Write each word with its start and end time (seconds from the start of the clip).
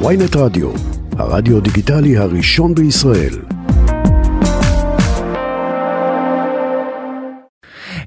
ויינט 0.00 0.36
רדיו, 0.36 0.70
הרדיו 1.18 1.60
דיגיטלי 1.60 2.16
הראשון 2.16 2.74
בישראל. 2.74 3.34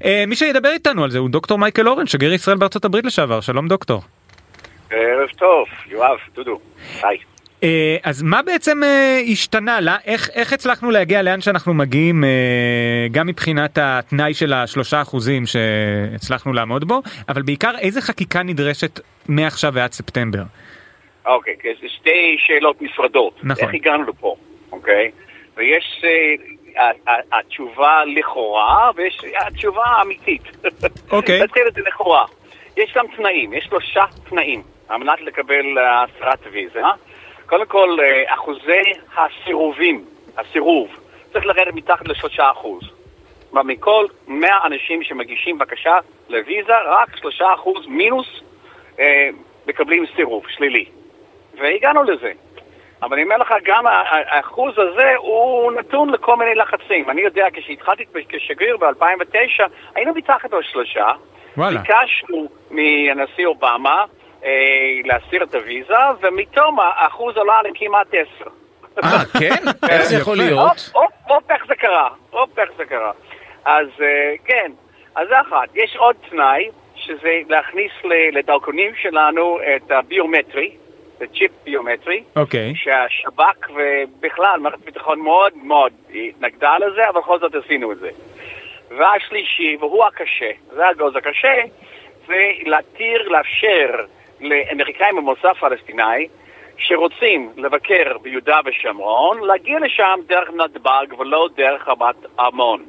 אה, 0.04 0.24
מי 0.26 0.36
שידבר 0.36 0.68
איתנו 0.68 1.04
על 1.04 1.10
זה 1.10 1.18
הוא 1.18 1.30
דוקטור 1.30 1.58
מייקל 1.58 1.88
אורן, 1.88 2.06
שגריר 2.06 2.32
ישראל 2.32 2.56
בארצות 2.56 2.84
הברית 2.84 3.04
לשעבר. 3.04 3.40
שלום 3.40 3.68
דוקטור. 3.68 4.02
ערב 4.90 5.28
טוב, 5.36 5.66
יואב, 5.86 6.18
דודו, 6.34 6.58
היי. 7.02 7.18
אה, 7.62 7.96
אז 8.02 8.22
מה 8.22 8.42
בעצם 8.42 8.82
אה, 8.82 9.20
השתנה? 9.32 9.80
לא, 9.80 9.92
איך, 10.04 10.30
איך 10.34 10.52
הצלחנו 10.52 10.90
להגיע 10.90 11.22
לאן 11.22 11.40
שאנחנו 11.40 11.74
מגיעים, 11.74 12.24
גם 13.10 13.26
מבחינת 13.26 13.78
התנאי 13.82 14.34
של 14.34 14.52
השלושה 14.52 15.02
אחוזים 15.02 15.44
שהצלחנו 15.46 16.52
לעמוד 16.52 16.88
בו, 16.88 17.02
אבל 17.28 17.42
בעיקר 17.42 17.72
איזה 17.78 18.00
חקיקה 18.00 18.42
נדרשת 18.42 19.00
מעכשיו 19.28 19.74
ועד 19.74 19.92
ספטמבר? 19.92 20.42
אוקיי, 21.28 21.56
כי 21.60 21.68
זה 21.80 21.88
שתי 21.88 22.36
שאלות 22.38 22.82
נפרדות. 22.82 23.34
נכון. 23.42 23.64
איך 23.64 23.74
הגענו 23.74 24.04
לפה, 24.04 24.36
אוקיי? 24.72 25.10
ויש 25.56 26.04
אה, 26.04 26.82
ה- 26.84 27.10
ה- 27.10 27.38
התשובה 27.38 28.04
לכאורה, 28.04 28.90
ויש 28.96 29.20
התשובה 29.46 29.84
האמיתית. 29.84 30.42
אוקיי. 31.10 31.40
נתחיל 31.44 31.62
את 31.68 31.74
זה 31.74 31.80
לכאורה. 31.80 32.24
יש 32.76 32.92
גם 32.96 33.04
תנאים, 33.16 33.52
יש 33.52 33.64
שלושה 33.64 34.04
תנאים 34.28 34.62
על 34.88 34.96
מנת 35.00 35.20
לקבל 35.20 35.78
אה, 35.78 36.02
הסרת 36.02 36.38
ויזה. 36.52 36.80
קודם 37.46 37.66
כל, 37.66 37.96
אה, 38.02 38.34
אחוזי 38.34 38.82
הסירובים, 39.16 40.04
הסירוב, 40.38 40.88
צריך 41.32 41.46
לרדת 41.46 41.74
מתחת 41.74 42.08
לשלושה 42.08 42.50
אחוז. 42.50 42.82
כלומר, 43.50 43.62
מכל 43.62 44.06
100 44.28 44.50
אנשים 44.66 45.02
שמגישים 45.02 45.58
בקשה 45.58 45.98
לוויזה, 46.28 46.72
רק 46.86 47.16
שלושה 47.16 47.54
אחוז 47.54 47.86
מינוס 47.86 48.26
אה, 49.00 49.28
מקבלים 49.66 50.04
סירוב 50.16 50.44
שלילי. 50.48 50.84
והגענו 51.60 52.02
לזה. 52.02 52.32
אבל 53.02 53.12
אני 53.12 53.22
אומר 53.22 53.36
לך, 53.36 53.54
גם 53.64 53.84
האחוז 53.86 54.74
הזה 54.78 55.12
הוא 55.16 55.72
נתון 55.72 56.10
לכל 56.10 56.36
מיני 56.36 56.54
לחצים. 56.54 57.10
אני 57.10 57.20
יודע, 57.20 57.46
כשהתחלתי 57.52 58.04
כשגריר 58.28 58.76
ב-2009, 58.76 59.62
היינו 59.94 60.14
מתחת 60.14 60.52
לשלושה. 60.52 61.10
וואלה. 61.56 61.80
ביקשנו 61.80 62.48
מהנשיא 62.70 63.46
אובמה 63.46 64.04
אה, 64.44 64.50
להסיר 65.04 65.42
את 65.42 65.54
הוויזה, 65.54 65.94
ומתום 66.20 66.78
האחוז 66.80 67.36
עלה 67.36 67.62
לכמעט 67.62 68.06
עשר. 68.12 68.50
אה, 69.04 69.24
כן? 69.40 69.64
איך 69.90 70.02
זה 70.02 70.16
יכול. 70.16 70.36
להיות? 70.36 70.90
הופ, 71.28 71.50
איך 71.50 71.66
זה 71.66 71.74
קרה. 71.74 72.08
הופ, 72.30 72.58
איך 72.58 72.70
זה 72.76 72.84
קרה. 72.84 73.12
אז 73.64 73.86
אה, 74.00 74.34
כן, 74.44 74.72
אז 75.16 75.28
זה 75.28 75.40
אחת. 75.40 75.68
יש 75.74 75.96
עוד 75.96 76.16
תנאי, 76.30 76.68
שזה 76.94 77.40
להכניס 77.48 77.92
לדרכונים 78.32 78.92
שלנו 78.94 79.58
את 79.76 79.90
הביומטרי, 79.90 80.76
את 81.22 81.32
צ'יפ 81.32 81.50
ביומטרי, 81.64 82.22
אוקיי. 82.36 82.72
שהשב"כ 82.76 83.70
ובכלל 83.70 84.60
מערכת 84.60 84.82
הביטחון 84.82 85.20
מאוד 85.20 85.52
מאוד 85.62 85.92
התנגדה 86.14 86.78
לזה, 86.78 87.08
אבל 87.08 87.20
בכל 87.20 87.38
זאת 87.38 87.54
עשינו 87.54 87.92
את 87.92 87.98
זה. 87.98 88.10
והשלישי, 88.98 89.76
והוא 89.80 90.04
הקשה, 90.04 90.50
זה 90.74 90.88
הגוז 90.88 91.16
הקשה, 91.16 91.54
זה 92.26 92.50
להתיר, 92.66 93.28
לאפשר 93.28 94.04
לאמריקאים 94.40 95.16
ממוצא 95.16 95.52
פלסטיני 95.52 96.28
שרוצים 96.78 97.52
לבקר 97.56 98.18
ביהודה 98.22 98.60
ושומרון, 98.66 99.40
להגיע 99.46 99.78
לשם 99.80 100.20
דרך 100.26 100.48
נתב"ג 100.50 101.18
ולא 101.18 101.48
דרך 101.56 101.88
רמת 101.88 102.16
ארמון. 102.40 102.84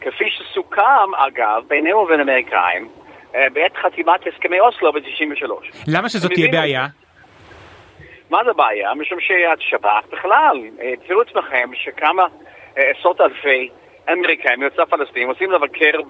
כפי 0.00 0.24
שסוכם, 0.30 1.14
אגב, 1.16 1.62
בינינו 1.68 1.98
ובין 1.98 2.20
אמריקאים, 2.20 2.88
אה, 3.34 3.46
בעת 3.52 3.76
חתימת 3.76 4.20
הסכמי 4.26 4.60
אוסלו 4.60 4.92
ב-93. 4.92 5.48
למה 5.88 6.08
שזאת 6.08 6.32
תהיה? 6.32 6.48
בעיה? 6.52 6.86
מה 8.34 8.44
זה 8.44 8.52
בעיה? 8.52 8.94
משום 8.94 9.20
שהשב"כ 9.20 10.06
בכלל, 10.12 10.60
אה, 10.80 10.92
תראו 11.06 11.20
עצמכם 11.20 11.70
שכמה 11.74 12.26
אה, 12.78 12.90
עשרות 12.90 13.20
אלפי 13.20 13.68
אמריקאים 14.12 14.60
ממוצא 14.60 14.84
פלסטינים 14.84 15.28
רוצים 15.28 15.50
לבקר 15.50 16.00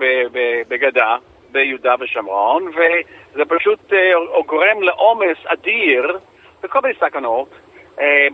בגדה, 0.69 1.17
ביהודה 1.53 1.95
ושומרון, 2.01 2.67
וזה 2.67 3.45
פשוט 3.45 3.93
אה, 3.93 4.13
גורם 4.47 4.83
לעומס 4.83 5.37
אדיר 5.47 6.19
וכל 6.63 6.81
מיני 6.81 6.95
סכנות 6.95 7.49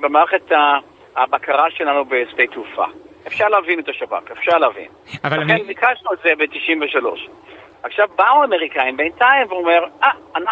במערכת 0.00 0.52
הבקרה 1.16 1.70
שלנו 1.70 2.04
בשדה 2.04 2.46
תעופה. 2.46 2.84
אפשר 3.26 3.48
להבין 3.48 3.80
את 3.80 3.88
השב"כ, 3.88 4.30
אפשר 4.32 4.58
להבין. 4.58 4.88
אבל 5.24 5.40
לכן 5.40 5.50
אני... 5.50 5.62
ביקשנו 5.62 6.12
את 6.12 6.18
זה 6.24 6.30
ב-93. 6.38 7.30
עכשיו 7.82 8.08
באו 8.16 8.42
האמריקאים 8.42 8.96
בינתיים 8.96 9.46
ואומר, 9.48 9.84
אה, 10.02 10.10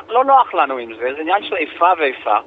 לא 0.09 0.25
נוח 0.25 0.55
לנו 0.55 0.77
עם 0.77 0.95
זה, 0.95 1.15
זה 1.15 1.21
עניין 1.21 1.45
של 1.45 1.57
איפה 1.57 1.87
ואיפה. 1.99 2.39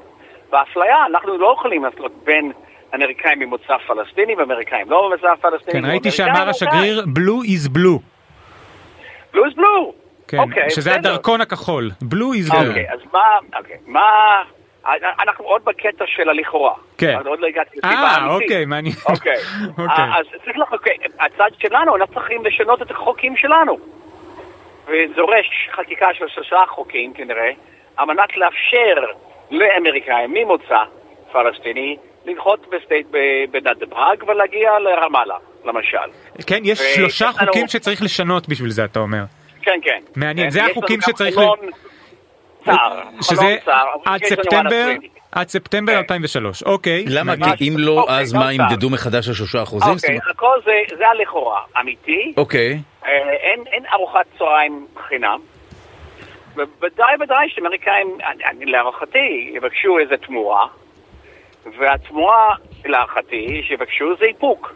ואפליה, 0.51 1.05
אנחנו 1.05 1.37
לא 1.37 1.55
יכולים 1.57 1.85
לעשות 1.85 2.11
בין 2.23 2.51
אמריקאים 2.95 3.39
ממוצא 3.39 3.77
פלסטיני 3.87 4.35
ואמריקאים 4.35 4.91
לא 4.91 5.09
ממוצא 5.09 5.35
פלסטיני. 5.41 5.81
כן, 5.81 5.89
ראיתי 5.89 6.11
שאמר 6.11 6.49
השגריר 6.49 7.05
blue 7.17 7.45
is 7.45 7.69
blue. 7.77 7.99
בלו 9.33 9.45
is 9.45 9.55
בלו. 9.55 9.93
כן, 10.27 10.39
אוקיי, 10.39 10.69
שזה 10.69 10.89
בסדר. 10.89 11.09
הדרכון 11.09 11.41
הכחול. 11.41 11.89
blue 12.03 12.47
is 12.47 12.51
blue. 12.51 12.67
אוקיי, 12.67 12.91
אז 12.91 12.99
מה, 13.13 13.37
אוקיי, 13.59 13.77
מה, 13.85 14.41
אנחנו 15.19 15.45
עוד 15.45 15.65
בקטע 15.65 16.05
של 16.07 16.29
הלכאורה. 16.29 16.73
כן. 16.97 17.17
עוד 17.25 17.39
לא 17.39 17.47
הגעתי 17.47 17.77
לסיבה 17.77 17.93
אה, 17.93 18.15
האמיתית. 18.15 18.41
אוקיי, 18.41 18.65
מעניין. 18.65 18.95
אוקיי. 19.09 19.37
אוקיי. 19.83 20.05
אז 20.17 20.25
צריך 20.45 20.57
לך, 20.57 20.73
אוקיי, 20.73 20.97
הצד 21.19 21.49
שלנו, 21.59 21.95
אנחנו 21.95 22.13
צריכים 22.13 22.45
לשנות 22.45 22.81
את 22.81 22.91
החוקים 22.91 23.37
שלנו. 23.37 23.77
ודורש 24.87 25.69
חקיקה 25.71 26.07
של 26.13 26.27
שלושה 26.27 26.57
חוקים 26.67 27.13
כנראה, 27.13 27.51
על 27.97 28.05
מנת 28.05 28.37
לאפשר 28.37 29.05
לאמריקאים 29.51 30.33
ממוצא 30.33 30.83
פלסטיני 31.31 31.95
לנחות 32.25 32.67
בסטייט 32.71 33.07
בנתב"ג 33.51 34.23
ולהגיע 34.27 34.79
לרמאללה, 34.79 35.35
למשל. 35.65 35.97
כן, 36.47 36.59
יש 36.63 36.81
ויש 36.81 36.95
שלושה 36.95 37.25
לנו- 37.25 37.47
חוקים 37.47 37.67
שצריך 37.67 38.01
לשנות 38.01 38.49
בשביל 38.49 38.69
זה, 38.69 38.85
אתה 38.85 38.99
אומר. 38.99 39.23
כן, 39.61 39.79
כן. 39.83 39.99
מעניין, 40.15 40.49
זה 40.49 40.59
יש 40.59 40.63
לנו 40.63 40.71
החוקים 40.71 41.01
שצריך 41.01 41.35
חלון 41.35 41.57
צר, 42.65 42.99
שזה 43.21 43.57
עד 44.05 44.23
ספטמבר. 44.23 44.87
עד 45.31 45.47
ספטמבר 45.49 45.93
כן. 45.93 45.97
2003. 45.97 46.63
אוקיי. 46.63 47.05
למה? 47.07 47.33
כי 47.57 47.69
אם 47.69 47.73
לא, 47.77 47.99
אוקיי, 48.01 48.15
אז 48.19 48.33
לא 48.33 48.39
מה. 48.39 48.53
ימדדו 48.53 48.89
מחדש 48.89 49.27
על 49.27 49.33
שלושה 49.33 49.63
אחוזים? 49.63 49.93
אוקיי, 49.93 50.17
הכל 50.31 50.55
זה, 50.65 50.95
זה 50.97 51.07
הלכאורה. 51.07 51.59
אמיתי, 51.79 52.33
אוקיי. 52.37 52.79
אה, 53.05 53.09
אין 53.73 53.85
ארוחת 53.93 54.25
צהריים 54.37 54.87
חינם. 55.07 55.39
ובוודאי 56.61 57.15
ודאי 57.19 57.49
שאמריקאים, 57.49 58.17
להערכתי, 58.61 59.51
יבקשו 59.53 59.99
איזה 59.99 60.17
תמורה, 60.17 60.67
והתמורה, 61.77 62.55
להערכתי, 62.85 63.63
שיבקשו 63.67 64.15
זה 64.19 64.25
איפוק. 64.25 64.73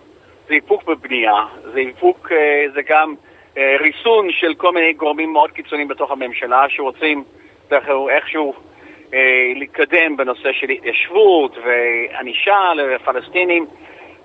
זה 0.47 0.53
איפוק 0.53 0.83
בבנייה, 0.83 1.45
זה 1.73 1.79
איפוק, 1.79 2.31
אה, 2.31 2.65
זה 2.73 2.81
גם 2.81 3.13
אה, 3.57 3.75
ריסון 3.79 4.31
של 4.31 4.53
כל 4.53 4.71
מיני 4.71 4.93
גורמים 4.93 5.33
מאוד 5.33 5.51
קיצוניים 5.51 5.87
בתוך 5.87 6.11
הממשלה 6.11 6.65
שרוצים 6.69 7.23
איכשהו 8.09 8.53
אה, 9.13 9.19
להתקדם 9.55 10.17
בנושא 10.17 10.51
של 10.53 10.69
התיישבות 10.69 11.57
וענישה 11.57 12.73
לפלסטינים, 12.73 13.65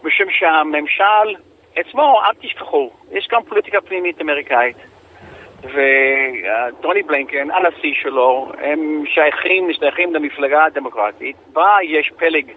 משום 0.02 0.30
שהממשל 0.30 1.36
עצמו, 1.76 2.20
אל 2.24 2.34
תשכחו, 2.40 2.90
יש 3.12 3.28
גם 3.30 3.42
פוליטיקה 3.42 3.80
פנימית 3.80 4.20
אמריקאית. 4.20 4.76
וטוני 5.64 7.02
בלינקן, 7.02 7.50
הנשיא 7.50 7.94
שלו, 8.02 8.52
הם 8.58 9.04
שייכים, 9.06 9.68
משתייכים 9.68 10.14
למפלגה 10.14 10.64
הדמוקרטית, 10.64 11.36
בה 11.52 11.76
יש 11.82 12.12
פלג 12.16 12.50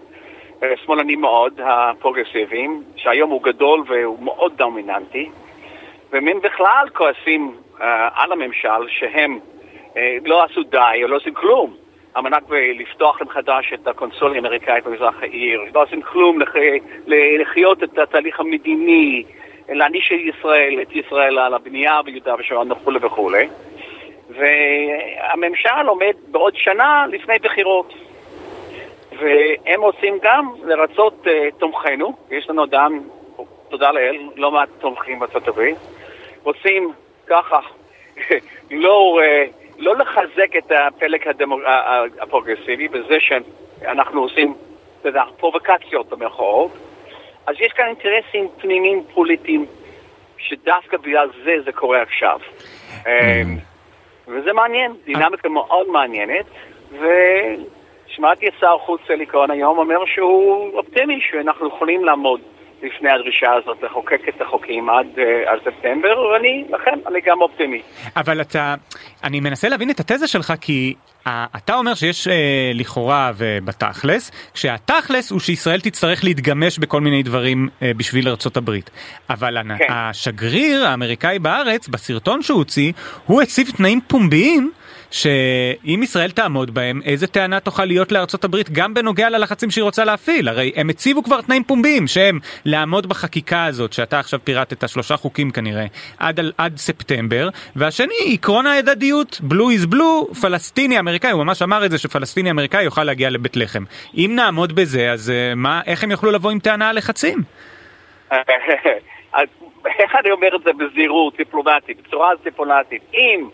אה, 0.63 0.73
שמאלני 0.85 1.15
מאוד, 1.15 1.59
הפרוגרסיביים, 1.65 2.83
שהיום 2.95 3.29
הוא 3.29 3.43
גדול 3.43 3.83
והוא 3.87 4.23
מאוד 4.23 4.57
דומיננטי, 4.57 5.29
והם 6.11 6.41
בכלל 6.43 6.87
כועסים 6.93 7.55
אה, 7.81 8.09
על 8.15 8.31
הממשל 8.31 8.87
שהם 8.87 9.39
אה, 9.97 10.17
לא 10.25 10.43
עשו 10.43 10.63
די 10.63 10.99
או 11.03 11.07
לא 11.07 11.15
עשו 11.15 11.33
כלום 11.33 11.73
על 12.13 12.23
מנת 12.23 12.43
לפתוח 12.79 13.21
מחדש 13.21 13.73
את 13.73 13.87
הקונסוליה 13.87 14.35
האמריקאית 14.35 14.83
במזרח 14.83 15.15
העיר, 15.21 15.61
לא 15.73 15.83
עושים 15.83 16.01
כלום 16.01 16.39
לחיות 17.07 17.83
את 17.83 17.97
התהליך 17.97 18.39
המדיני, 18.39 19.23
להעניש 19.69 20.11
את 20.11 20.35
ישראל, 20.35 20.79
את 20.81 20.95
ישראל 20.95 21.39
על 21.39 21.53
הבנייה 21.53 22.01
ביהודה 22.01 22.35
ושומרון 22.39 22.71
וכולי 22.71 22.99
וכולי. 23.01 23.47
והממשל 24.29 25.87
עומד 25.87 26.13
בעוד 26.27 26.53
שנה 26.55 27.05
לפני 27.09 27.35
בחירות. 27.41 27.93
והם 29.19 29.81
רוצים 29.81 30.17
גם 30.21 30.53
לרצות 30.63 31.25
uh, 31.25 31.29
תומכינו, 31.57 32.13
יש 32.31 32.49
לנו 32.49 32.69
גם, 32.69 32.99
תודה 33.69 33.91
לאל, 33.91 34.17
לא 34.35 34.51
מעט 34.51 34.69
תומכים 34.79 35.19
בארצות 35.19 35.47
הברית, 35.47 35.77
רוצים 36.43 36.91
ככה 37.27 37.59
לא, 38.71 39.19
uh, 39.19 39.51
לא 39.77 39.95
לחזק 39.95 40.55
את 40.57 40.71
הפלג 40.71 41.27
הדמו, 41.27 41.59
ה- 41.59 41.69
ה- 41.69 42.03
הפרוגרסיבי 42.21 42.87
בזה 42.87 43.17
שאנחנו 43.19 44.21
עושים, 44.21 44.53
אתה 44.99 45.09
יודע, 45.09 45.23
פרובוקציות 45.37 46.09
במרכאות, 46.09 46.71
אז 47.47 47.55
יש 47.59 47.71
כאן 47.71 47.85
אינטרסים 47.85 48.47
פנימיים 48.61 49.03
פוליטיים 49.13 49.65
שדווקא 50.37 50.97
בגלל 50.97 51.29
זה 51.43 51.51
זה 51.65 51.71
קורה 51.71 52.01
עכשיו. 52.01 52.39
אמ, 53.07 53.57
וזה 54.27 54.53
מעניין, 54.53 54.93
דינמיקה 55.05 55.49
מאוד 55.49 55.87
מעניינת, 55.87 56.45
שמעתי 58.07 58.47
את 58.47 58.53
שר 58.59 58.77
חוץ 58.85 59.01
אלי 59.09 59.27
כהן 59.27 59.51
היום 59.51 59.77
אומר 59.77 60.05
שהוא 60.05 60.77
אופטימי, 60.77 61.19
שאנחנו 61.31 61.67
יכולים 61.67 62.05
לעמוד 62.05 62.41
לפני 62.83 63.09
הדרישה 63.09 63.53
הזאת 63.53 63.83
לחוקק 63.83 64.29
את 64.29 64.41
החוקים 64.41 64.89
עד, 64.89 65.07
אה, 65.17 65.51
עד 65.51 65.59
ספטמבר, 65.59 66.19
ואני, 66.19 66.63
לכן, 66.69 66.99
אני 67.07 67.19
גם 67.25 67.41
אופטימי. 67.41 67.81
אבל 68.15 68.41
אתה, 68.41 68.75
אני 69.23 69.39
מנסה 69.39 69.69
להבין 69.69 69.89
את 69.89 69.99
התזה 69.99 70.27
שלך 70.27 70.53
כי 70.61 70.93
אה, 71.27 71.45
אתה 71.57 71.75
אומר 71.75 71.93
שיש 71.93 72.27
אה, 72.27 72.71
לכאורה 72.73 73.31
ובתכלס, 73.37 74.31
כשהתכלס 74.53 75.31
הוא 75.31 75.39
שישראל 75.39 75.79
תצטרך 75.79 76.23
להתגמש 76.23 76.79
בכל 76.79 77.01
מיני 77.01 77.23
דברים 77.23 77.69
אה, 77.81 77.91
בשביל 77.97 78.27
ארצות 78.27 78.57
הברית. 78.57 78.89
אבל 79.29 79.57
כן. 79.77 79.85
השגריר 79.89 80.85
האמריקאי 80.85 81.39
בארץ, 81.39 81.87
בסרטון 81.87 82.41
שהוא 82.41 82.57
הוציא, 82.57 82.91
הוא 83.25 83.41
הציב 83.41 83.67
תנאים 83.77 84.01
פומביים. 84.07 84.71
שאם 85.13 85.99
ישראל 86.03 86.31
תעמוד 86.31 86.73
בהם, 86.73 87.01
איזה 87.05 87.27
טענה 87.27 87.59
תוכל 87.59 87.85
להיות 87.85 88.11
לארצות 88.11 88.43
הברית 88.43 88.69
גם 88.71 88.93
בנוגע 88.93 89.29
ללחצים 89.29 89.71
שהיא 89.71 89.83
רוצה 89.83 90.05
להפעיל? 90.05 90.49
הרי 90.49 90.71
הם 90.75 90.89
הציבו 90.89 91.23
כבר 91.23 91.41
תנאים 91.41 91.63
פומביים 91.63 92.07
שהם 92.07 92.39
לעמוד 92.65 93.09
בחקיקה 93.09 93.65
הזאת, 93.65 93.93
שאתה 93.93 94.19
עכשיו 94.19 94.39
פירטת, 94.43 94.89
שלושה 94.89 95.17
חוקים 95.17 95.51
כנראה, 95.51 95.85
עד, 96.19 96.39
עד 96.57 96.77
ספטמבר, 96.77 97.49
והשני, 97.75 98.33
עקרון 98.33 98.65
ההדדיות, 98.65 99.41
בלו 99.43 99.69
איז 99.69 99.85
בלו, 99.85 100.27
פלסטיני 100.41 100.99
אמריקאי, 100.99 101.31
הוא 101.31 101.43
ממש 101.43 101.61
אמר 101.61 101.85
את 101.85 101.91
זה 101.91 101.97
שפלסטיני 101.97 102.51
אמריקאי 102.51 102.83
יוכל 102.83 103.03
להגיע 103.03 103.29
לבית 103.29 103.55
לחם. 103.55 103.83
אם 104.17 104.31
נעמוד 104.35 104.75
בזה, 104.75 105.11
אז 105.11 105.29
אה, 105.29 105.55
מה, 105.55 105.81
איך 105.85 106.03
הם 106.03 106.11
יוכלו 106.11 106.31
לבוא 106.31 106.51
עם 106.51 106.59
טענה 106.59 106.89
על 106.89 106.97
לחצים? 106.97 107.37
איך 109.99 110.15
אני 110.19 110.31
אומר 110.31 110.55
את 110.55 110.61
זה 110.63 110.71
בזהירות, 110.73 111.37
דיפלומטית, 111.37 111.97
בצורה 112.07 112.29
דיפלומטית? 112.43 113.01
אם 113.13 113.49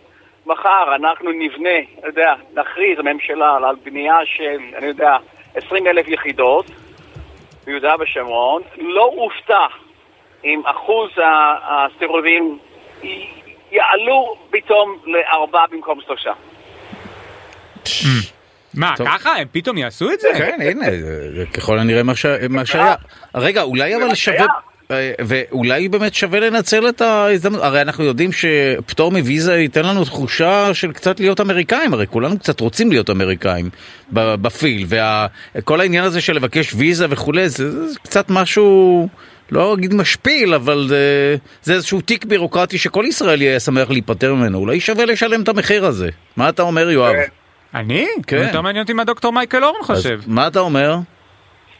מחר 0.49 0.95
אנחנו 0.95 1.31
נבנה, 1.31 1.69
אני 1.69 2.07
יודע, 2.07 2.33
נכריז 2.53 2.99
הממשלה 2.99 3.55
על 3.55 3.75
בנייה 3.83 4.17
של, 4.25 4.59
אני 4.77 4.85
יודע, 4.85 5.17
20 5.55 5.87
אלף 5.87 6.07
יחידות 6.07 6.65
ביהודה 7.65 7.93
ושומרון, 7.99 8.61
לא 8.77 9.03
אופתע 9.03 9.65
אם 10.43 10.61
אחוז 10.65 11.09
הסירובים 11.63 12.59
יעלו 13.71 14.35
פתאום 14.49 14.97
לארבעה 15.05 15.67
במקום 15.71 15.99
שלושה. 16.01 16.31
מה, 18.73 18.93
טוב. 18.97 19.07
ככה? 19.07 19.35
הם 19.35 19.47
פתאום 19.51 19.77
יעשו 19.77 20.11
את 20.11 20.19
זה? 20.19 20.29
כן, 20.37 20.59
הנה, 20.61 20.85
ככל 21.53 21.79
הנראה 21.79 22.03
מה 22.49 22.65
שהיה. 22.65 22.95
רגע, 23.35 23.61
אולי 23.61 23.95
אבל 23.95 24.05
מה 24.07 24.15
שווה... 24.15 24.45
ואולי 25.19 25.89
באמת 25.89 26.13
שווה 26.13 26.39
לנצל 26.39 26.89
את 26.89 27.01
ההזדמנות, 27.01 27.61
הרי 27.63 27.81
אנחנו 27.81 28.03
יודעים 28.03 28.29
שפטור 28.31 29.11
מוויזה 29.11 29.57
ייתן 29.57 29.85
לנו 29.85 30.05
תחושה 30.05 30.73
של 30.73 30.91
קצת 30.91 31.19
להיות 31.19 31.41
אמריקאים, 31.41 31.93
הרי 31.93 32.07
כולנו 32.07 32.39
קצת 32.39 32.59
רוצים 32.59 32.91
להיות 32.91 33.09
אמריקאים 33.09 33.69
ב- 34.13 34.35
בפיל, 34.35 34.85
וכל 35.55 35.81
העניין 35.81 36.03
הזה 36.03 36.21
של 36.21 36.33
לבקש 36.35 36.73
ויזה 36.73 37.05
וכולי, 37.09 37.49
זה, 37.49 37.87
זה 37.87 37.99
קצת 37.99 38.29
משהו, 38.29 39.07
לא 39.51 39.73
אגיד 39.73 39.93
משפיל, 39.93 40.53
אבל 40.53 40.85
זה, 40.87 41.35
זה 41.61 41.73
איזשהו 41.73 42.01
תיק 42.01 42.25
בירוקרטי 42.25 42.77
שכל 42.77 43.03
ישראלי 43.07 43.45
היה 43.45 43.59
שמח 43.59 43.89
להיפטר 43.89 44.33
ממנו, 44.33 44.57
אולי 44.57 44.79
שווה 44.79 45.05
לשלם 45.05 45.41
את 45.41 45.49
המחיר 45.49 45.85
הזה. 45.85 46.09
מה 46.37 46.49
אתה 46.49 46.61
אומר 46.61 46.89
יואב? 46.89 47.15
אני? 47.75 48.07
כן. 48.27 48.37
יותר 48.37 48.61
מעניין 48.61 48.81
אותי 48.81 48.93
מה 48.93 49.03
דוקטור 49.03 49.33
מייקל 49.33 49.63
אורן 49.63 49.83
חושב. 49.83 50.19
מה 50.27 50.47
אתה 50.47 50.59
אומר? 50.59 50.95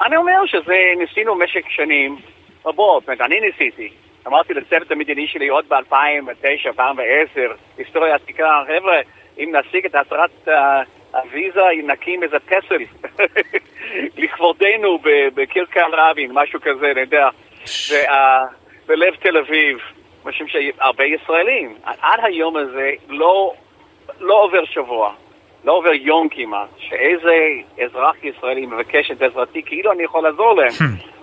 אני 0.06 0.18
אומר 0.18 0.46
שזה, 0.46 0.74
ניסינו 1.00 1.36
במשך 1.36 1.70
שנים 1.70 2.18
רבות, 2.66 3.04
זאת 3.04 3.08
אומרת, 3.08 3.22
אני 3.22 3.40
ניסיתי. 3.40 3.90
אמרתי 4.28 4.54
לצוות 4.54 4.92
המדיני 4.92 5.28
שלי 5.28 5.48
עוד 5.48 5.66
ב-2009, 5.68 6.68
2010, 6.68 7.54
היסטוריה 7.78 8.16
עתיקה, 8.16 8.64
חבר'ה, 8.68 9.02
אם 9.38 9.56
נשיג 9.56 9.86
את 9.86 9.96
הסרת 9.96 10.48
אה, 10.48 10.82
הוויזה, 11.14 11.62
נקים 11.84 12.24
איזה 12.24 12.38
פסל 12.40 12.84
לכבודנו 14.24 14.98
ב- 14.98 15.28
בכרכר 15.34 15.86
רבין, 15.92 16.32
משהו 16.34 16.60
כזה, 16.62 16.92
אני 16.92 17.02
יודע, 17.02 17.30
בלב 18.88 19.16
תל 19.16 19.38
אביב, 19.38 19.78
משום 20.26 20.48
שהרבה 20.48 21.06
ישראלים, 21.06 21.76
עד 21.84 22.20
היום 22.24 22.58
הזה 22.58 22.92
לא, 23.08 23.54
לא 24.20 24.44
עובר 24.44 24.66
שבוע, 24.66 25.14
לא 25.64 25.72
עובר 25.72 25.94
יום 25.94 26.30
כמעט, 26.30 26.70
שאיזה 26.78 27.48
אזרח 27.84 28.16
ישראלי 28.24 28.66
מבקש 28.66 29.12
את 29.12 29.22
עזרתי, 29.22 29.64
כאילו 29.64 29.92
אני 29.92 30.04
יכול 30.04 30.24
לעזור 30.24 30.54
להם 30.54 30.72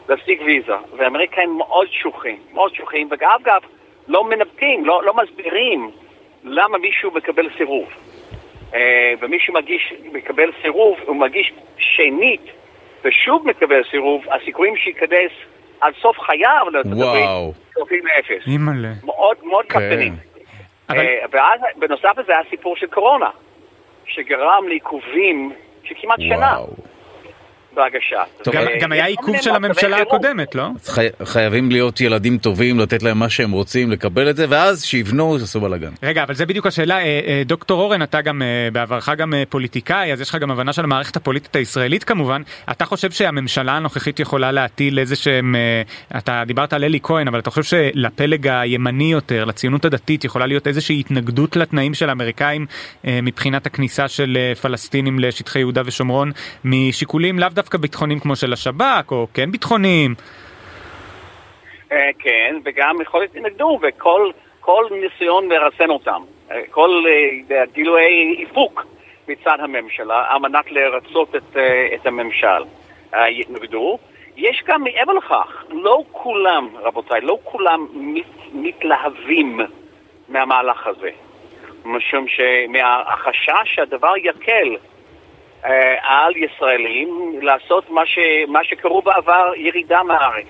להשיג 0.08 0.43
ויזה. 0.43 0.73
והאמריקאים 0.97 1.58
מאוד 1.58 1.87
שוחים, 1.91 2.38
מאוד 2.53 2.75
שוחים, 2.75 3.08
ואגב, 3.11 3.61
לא 4.08 4.25
מנפקים, 4.25 4.85
לא, 4.85 5.03
לא 5.05 5.14
מסבירים 5.14 5.91
למה 6.44 6.79
מישהו 6.79 7.11
מקבל 7.11 7.49
סירוב. 7.56 7.88
אה, 8.75 9.12
ומישהו 9.20 9.55
מגיש, 9.55 9.93
מקבל 10.12 10.50
סירוב, 10.62 10.97
הוא 11.06 11.17
מגיש 11.17 11.53
שנית, 11.79 12.41
ושוב 13.05 13.47
מקבל 13.49 13.82
סירוב, 13.91 14.25
הסיכויים 14.31 14.76
שייכנס 14.76 15.31
עד 15.81 15.94
סוף 16.03 16.19
חייו 16.20 16.67
לארצות 16.73 16.93
הברית. 16.93 17.25
קרובים 17.73 18.02
לאפס. 18.06 18.47
אימא'לה. 18.47 18.88
מאוד 19.05 19.37
מאוד 19.43 19.64
כן. 19.64 19.69
קפדנים. 19.79 20.12
אבל- 20.91 20.99
אה, 20.99 21.25
ואז 21.31 21.61
בנוסף 21.76 22.19
לזה 22.19 22.32
היה 22.32 22.43
סיפור 22.50 22.76
של 22.76 22.87
קורונה, 22.87 23.31
שגרם 24.06 24.69
לעיכובים 24.69 25.52
של 25.85 25.94
כמעט 26.00 26.20
שנה 26.20 26.56
בהגשה. 27.76 28.23
גם- 28.52 28.64
גם 28.81 28.93
היה 28.93 29.06
עיכוב 29.06 29.37
של 29.40 29.50
הממשלה. 29.55 29.96
הקודמת, 30.02 30.55
לא? 30.55 30.69
חייבים 31.25 31.70
להיות 31.70 32.00
ילדים 32.00 32.38
טובים, 32.38 32.78
לתת 32.78 33.02
להם 33.02 33.19
מה 33.19 33.28
שהם 33.28 33.50
רוצים, 33.52 33.90
לקבל 33.90 34.31
את 34.31 34.37
זה, 34.37 34.46
ואז 34.49 34.84
שיבנו, 34.84 35.37
יעשו 35.40 35.61
בלאגן. 35.61 35.90
רגע, 36.02 36.23
אבל 36.23 36.34
זה 36.34 36.46
בדיוק 36.46 36.67
השאלה, 36.67 36.99
אה, 36.99 37.02
אה, 37.26 37.43
דוקטור 37.46 37.81
אורן, 37.82 38.02
אתה 38.02 38.20
גם 38.20 38.43
אה, 38.43 38.69
בעברך 38.73 39.08
גם 39.19 39.32
פוליטיקאי, 39.49 40.12
אז 40.12 40.20
יש 40.20 40.28
לך 40.28 40.37
גם 40.37 40.50
הבנה 40.50 40.73
של 40.73 40.84
המערכת 40.84 41.17
הפוליטית 41.17 41.56
הישראלית 41.56 42.05
כמובן. 42.05 42.43
אתה 42.70 42.84
חושב 42.84 43.11
שהממשלה 43.11 43.73
הנוכחית 43.73 44.20
יכולה 44.20 44.52
להטיל 44.52 44.99
איזה 44.99 45.17
שהם, 45.17 45.55
אתה 46.17 46.43
דיברת 46.46 46.73
על 46.73 46.84
אלי 46.84 46.99
כהן, 47.02 47.28
אבל 47.28 47.38
אתה 47.38 47.50
חושב 47.50 47.62
שלפלג 47.62 48.49
הימני 48.49 49.12
יותר, 49.12 49.44
לציונות 49.44 49.84
הדתית, 49.84 50.25
יכולה 50.25 50.46
להיות 50.46 50.67
איזושהי 50.67 51.00
התנגדות 51.00 51.56
לתנאים 51.56 51.94
של 51.94 52.08
האמריקאים 52.08 52.67
מבחינת 53.05 53.67
הכניסה 53.67 54.08
של 54.08 54.38
פלסטינים 54.62 55.19
לשטחי 55.19 55.58
יהודה 55.58 55.82
ושומרון, 55.84 56.32
משיקולים 56.64 57.38
לאו 57.38 57.49
דווקא 57.49 57.65
ביטחוניים 57.74 58.20
כמו 58.20 58.36
של 58.36 58.52
השב"כ, 58.52 59.12
או 59.12 59.26
כן 59.34 59.50
ביטחוניים? 59.50 60.14
אה, 61.92 62.10
כן, 62.18 62.56
וגם 62.64 63.00
יכול 63.02 63.20
להיות 63.20 63.36
התנגדו, 63.36 63.78
וכל 63.82 64.30
כל 64.60 64.84
ניסיון 64.90 65.48
לרסן 65.48 65.90
אותם, 65.90 66.22
אה, 66.50 66.60
כל 66.70 67.04
אה, 67.50 67.64
גילויי 67.72 68.36
איפוק 68.40 68.86
מצד 69.28 69.56
הממשלה, 69.60 70.24
על 70.28 70.38
מנת 70.38 70.72
לרצות 70.72 71.36
את, 71.36 71.56
את 71.94 72.06
הממשל, 72.06 72.64
יתנגדו. 73.28 73.99
יש 74.37 74.62
גם 74.66 74.85
מעבר 74.85 75.12
לכך, 75.12 75.64
לא 75.70 76.02
כולם, 76.12 76.68
רבותיי, 76.82 77.20
לא 77.20 77.38
כולם 77.44 77.87
מת, 77.94 78.25
מתלהבים 78.52 79.61
מהמהלך 80.28 80.87
הזה. 80.87 81.11
משום 81.85 82.26
שמהחשש 82.28 83.75
שהדבר 83.75 84.12
יקל 84.16 84.76
על 86.02 86.32
ישראלים 86.37 87.08
לעשות 87.42 87.90
מה, 87.90 88.02
ש, 88.06 88.18
מה 88.49 88.58
שקראו 88.64 89.02
בעבר 89.02 89.52
ירידה 89.56 90.02
מהארץ. 90.02 90.46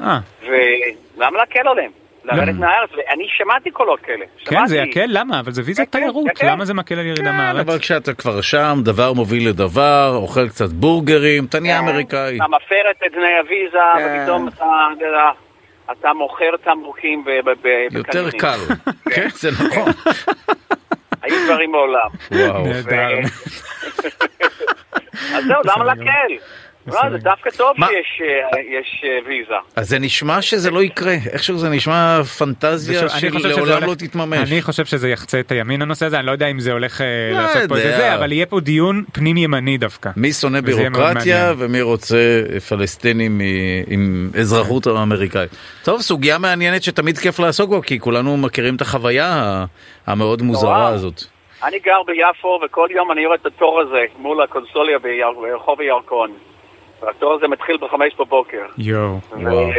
אה, 0.00 0.18
ולמה 0.42 1.38
להקל 1.38 1.68
עליהם? 1.68 1.90
לרדת 2.24 2.54
מהארץ, 2.54 2.90
ואני 2.96 3.24
שמעתי 3.36 3.70
קולות 3.70 4.00
כאלה. 4.00 4.24
כן, 4.44 4.66
זה. 4.66 4.76
יקל? 4.78 5.04
למה? 5.08 5.40
אבל 5.40 5.52
זה 5.52 5.62
ויזת 5.64 5.82
יקל, 5.82 5.98
תיירות. 5.98 6.26
למה 6.42 6.64
זה 6.64 6.74
מקל 6.74 6.94
על 6.98 7.06
ירידה 7.06 7.30
כן, 7.30 7.36
מהארץ? 7.36 7.66
אבל 7.68 7.78
כשאתה 7.78 8.14
כבר 8.14 8.40
שם, 8.40 8.78
דבר 8.84 9.12
מוביל 9.12 9.48
לדבר, 9.48 10.12
אוכל 10.16 10.48
קצת 10.48 10.68
בורגרים, 10.70 11.44
אתה 11.44 11.60
נהיה 11.60 11.78
אמריקאי. 11.78 12.36
אתה 12.36 12.44
מפר 12.48 12.90
את 12.90 13.12
תנאי 13.12 13.38
הוויזה, 13.42 13.78
כן. 13.98 14.18
ופתאום 14.22 14.48
אתה, 14.48 14.64
אתה, 14.98 15.30
אתה 15.92 16.12
מוכר 16.12 16.50
תמרוקים 16.64 17.24
ב- 17.24 17.30
ב- 17.30 17.54
ב- 17.62 17.94
יותר 17.96 18.24
בקניונים. 18.26 18.38
קל. 18.40 18.58
כן, 19.10 19.28
זה 19.28 19.50
נכון. 19.50 19.92
היו 21.22 21.36
דברים 21.46 21.70
מעולם. 21.72 22.08
וואו. 22.32 22.64
אז 25.34 25.44
זהו, 25.44 25.60
למה. 25.64 25.84
להקל? 25.84 26.34
לא, 26.86 27.00
זה 27.10 27.18
דווקא 27.18 27.50
טוב? 27.50 27.76
שיש 27.76 28.22
אה, 28.22 28.60
יש, 28.60 29.04
אה, 29.04 29.18
ויזה. 29.26 29.54
אז 29.76 29.88
זה 29.88 29.98
נשמע 29.98 30.42
שזה 30.42 30.70
לא 30.70 30.82
יקרה, 30.82 31.16
איכשהו 31.32 31.58
זה 31.58 31.68
נשמע 31.68 32.22
פנטזיה 32.22 33.08
שלעולם 33.08 33.84
לא 33.84 33.94
תתממש. 33.94 34.52
אני 34.52 34.62
חושב 34.62 34.84
שזה 34.84 35.08
יחצה 35.08 35.40
את 35.40 35.52
הימין 35.52 35.82
הנושא 35.82 36.06
הזה, 36.06 36.18
אני 36.18 36.26
לא 36.26 36.32
יודע 36.32 36.46
אם 36.46 36.60
זה 36.60 36.72
הולך 36.72 37.00
אה, 37.00 37.06
לא 37.32 37.42
לעשות 37.42 37.68
פה 37.68 37.78
יודע. 37.78 37.96
זה, 37.96 38.14
אבל 38.14 38.32
יהיה 38.32 38.46
פה 38.46 38.60
דיון 38.60 39.04
פנים 39.12 39.36
ימני 39.36 39.78
דווקא. 39.78 40.10
מי 40.16 40.32
שונא 40.32 40.60
בירוקרטיה. 40.60 41.54
ומי 41.58 41.82
רוצה 41.82 42.42
פלסטינים 42.68 43.40
עם 43.86 44.30
אזרחות 44.40 44.86
אמריקאית. 44.86 45.50
טוב, 45.84 46.00
סוגיה 46.00 46.38
מעניינת 46.38 46.82
שתמיד 46.82 47.18
כיף 47.18 47.38
לעסוק 47.38 47.70
בה, 47.70 47.80
כי 47.82 48.00
כולנו 48.00 48.36
מכירים 48.36 48.76
את 48.76 48.80
החוויה 48.80 49.64
המאוד 50.06 50.42
מוזרה 50.42 50.78
נורא. 50.78 50.90
הזאת. 50.90 51.35
אני 51.66 51.78
גר 51.78 52.02
ביפו, 52.06 52.58
וכל 52.64 52.88
יום 52.90 53.12
אני 53.12 53.26
רואה 53.26 53.36
את 53.36 53.46
התור 53.46 53.80
הזה 53.80 54.04
מול 54.18 54.42
הקונסוליה 54.42 54.98
בירחוב 54.98 55.80
הירקון. 55.80 56.32
והתור 57.02 57.34
הזה 57.34 57.48
מתחיל 57.48 57.76
בחמש 57.76 58.14
בבוקר. 58.18 58.66
יואו. 58.78 59.18
וואו. 59.32 59.70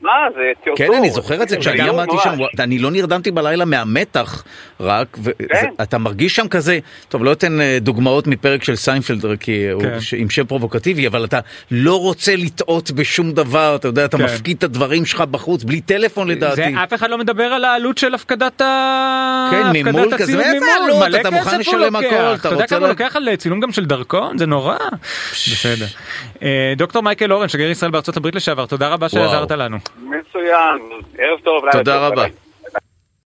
מה, 0.00 0.10
זה 0.34 0.52
טרטור. 0.64 0.76
כן, 0.76 0.94
אני 0.98 1.10
זוכר 1.10 1.42
את 1.42 1.48
זה 1.48 1.56
כשאני 1.56 1.88
עמדתי. 1.88 2.16
שם, 2.24 2.30
אני 2.58 2.78
לא 2.78 2.90
נרדמתי 2.90 3.30
בלילה 3.30 3.64
מהמתח 3.64 4.44
רק, 4.80 5.18
כן. 5.52 5.66
ואתה 5.78 5.98
מרגיש 5.98 6.36
שם 6.36 6.48
כזה, 6.48 6.78
טוב, 7.08 7.24
לא 7.24 7.32
אתן 7.32 7.60
אה, 7.60 7.78
דוגמאות 7.80 8.26
מפרק 8.26 8.64
של 8.64 8.76
סיינפלד, 8.76 9.24
כי 9.40 9.70
הוא 9.70 9.82
כן. 9.82 9.98
עם 10.16 10.30
שם 10.30 10.44
פרובוקטיבי, 10.44 11.06
אבל 11.06 11.24
אתה 11.24 11.40
לא 11.70 12.00
רוצה 12.00 12.36
לטעות 12.36 12.90
בשום 12.90 13.32
דבר, 13.32 13.76
אתה 13.76 13.88
יודע, 13.88 14.04
אתה 14.04 14.18
כן. 14.18 14.24
מפקיד 14.24 14.56
את 14.56 14.64
הדברים 14.64 15.04
שלך 15.06 15.20
בחוץ, 15.20 15.64
בלי 15.64 15.80
טלפון 15.80 16.28
לדעתי. 16.28 16.74
אף 16.84 16.94
אחד 16.94 17.10
לא 17.10 17.18
מדבר 17.18 17.44
על 17.44 17.64
העלות 17.64 17.98
של 17.98 18.14
הפקדת 18.14 18.60
ה... 18.60 19.48
כן, 19.50 19.66
הפקדת 19.66 19.84
ממול 19.86 20.14
כזה, 20.14 20.24
הציוד 20.24 20.40
איזה 20.40 20.66
ממול. 20.80 21.02
עלות? 21.02 21.20
אתה 21.20 21.30
מוכן 21.30 21.58
לשלם. 21.58 21.96
הכל, 21.96 22.06
אתה 22.06 22.34
אתה 22.34 22.48
יודע 22.48 22.66
כמה 22.66 22.88
לוקח 22.88 23.16
על 23.16 23.36
צילום 23.36 23.60
גם 23.60 23.72
של 23.72 23.84
דרכון? 23.84 24.38
זה 24.38 24.46
נורא. 24.46 24.76
בסדר. 25.32 25.86
אה, 26.42 26.72
דוקטור 26.76 27.02
מייקל 27.02 27.32
אורן, 27.32 27.48
שגריר 27.48 27.70
ישראל 27.70 27.90
בארצות 27.90 28.16
הברית 28.16 28.34
לשעבר, 28.34 28.66
תודה 28.66 28.88
רבה 28.88 29.08
שעזרת 29.08 29.50
לנו. 29.50 29.78
מצוין, 29.96 30.78
ערב 31.18 31.40
טוב. 31.40 31.70
תודה 31.72 32.06
רבה. 32.06 32.22
ביי. 32.22 32.45